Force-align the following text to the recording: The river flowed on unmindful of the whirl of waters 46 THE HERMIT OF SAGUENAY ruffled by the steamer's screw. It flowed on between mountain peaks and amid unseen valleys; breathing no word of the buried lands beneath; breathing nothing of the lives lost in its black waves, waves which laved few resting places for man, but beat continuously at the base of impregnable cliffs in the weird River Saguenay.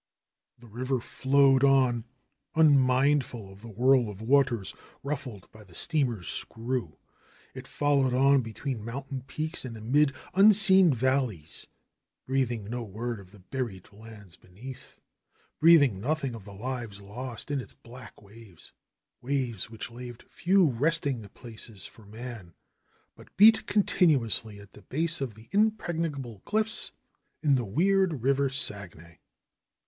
The 0.57 0.65
river 0.67 0.99
flowed 0.99 1.63
on 1.63 2.05
unmindful 2.55 3.51
of 3.53 3.61
the 3.61 3.67
whirl 3.67 4.09
of 4.09 4.19
waters 4.19 4.71
46 4.71 4.73
THE 4.73 4.79
HERMIT 4.79 4.89
OF 4.89 4.97
SAGUENAY 4.97 5.09
ruffled 5.43 5.51
by 5.51 5.63
the 5.63 5.75
steamer's 5.75 6.27
screw. 6.27 6.97
It 7.53 7.67
flowed 7.67 8.11
on 8.15 8.41
between 8.41 8.83
mountain 8.83 9.21
peaks 9.21 9.63
and 9.63 9.77
amid 9.77 10.15
unseen 10.33 10.91
valleys; 10.91 11.67
breathing 12.25 12.63
no 12.63 12.81
word 12.81 13.19
of 13.19 13.29
the 13.31 13.41
buried 13.41 13.89
lands 13.93 14.35
beneath; 14.35 14.97
breathing 15.59 15.99
nothing 16.01 16.33
of 16.33 16.45
the 16.45 16.51
lives 16.53 16.99
lost 16.99 17.51
in 17.51 17.59
its 17.59 17.73
black 17.75 18.23
waves, 18.23 18.71
waves 19.21 19.69
which 19.69 19.91
laved 19.91 20.23
few 20.23 20.65
resting 20.71 21.29
places 21.35 21.85
for 21.85 22.07
man, 22.07 22.55
but 23.15 23.37
beat 23.37 23.67
continuously 23.67 24.59
at 24.59 24.73
the 24.73 24.81
base 24.81 25.21
of 25.21 25.37
impregnable 25.51 26.39
cliffs 26.39 26.91
in 27.43 27.53
the 27.53 27.65
weird 27.65 28.23
River 28.23 28.49
Saguenay. 28.49 29.19